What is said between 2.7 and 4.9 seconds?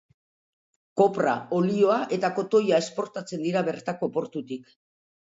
esportatzen dira bertako portutik.